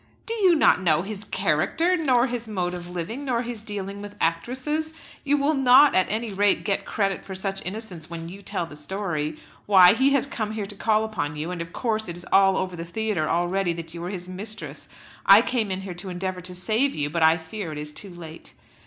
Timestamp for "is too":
17.77-18.09